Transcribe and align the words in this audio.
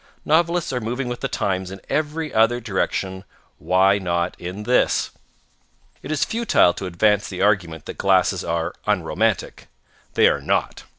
Novelists 0.25 0.73
are 0.73 0.81
moving 0.81 1.07
with 1.09 1.19
the 1.19 1.27
times 1.27 1.69
in 1.69 1.79
every 1.87 2.33
other 2.33 2.59
direction. 2.59 3.23
Why 3.59 3.99
not 3.99 4.35
in 4.39 4.63
this? 4.63 5.11
It 6.01 6.11
is 6.11 6.25
futile 6.25 6.73
to 6.73 6.87
advance 6.87 7.29
the 7.29 7.43
argument 7.43 7.85
that 7.85 7.99
glasses 7.99 8.43
are 8.43 8.73
unromantic. 8.87 9.67
They 10.15 10.27
are 10.27 10.41
not. 10.41 10.85